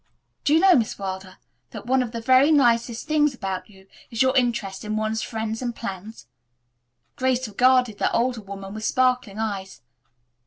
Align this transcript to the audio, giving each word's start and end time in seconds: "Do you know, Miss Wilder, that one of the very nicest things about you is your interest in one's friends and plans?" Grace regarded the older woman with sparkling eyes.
"Do 0.43 0.55
you 0.55 0.59
know, 0.59 0.73
Miss 0.75 0.97
Wilder, 0.97 1.37
that 1.69 1.85
one 1.85 2.01
of 2.01 2.11
the 2.11 2.21
very 2.21 2.51
nicest 2.51 3.05
things 3.07 3.35
about 3.35 3.69
you 3.69 3.85
is 4.09 4.23
your 4.23 4.35
interest 4.35 4.83
in 4.83 4.95
one's 4.97 5.21
friends 5.21 5.61
and 5.61 5.75
plans?" 5.75 6.25
Grace 7.15 7.47
regarded 7.47 7.99
the 7.99 8.11
older 8.11 8.41
woman 8.41 8.73
with 8.73 8.83
sparkling 8.83 9.37
eyes. 9.37 9.81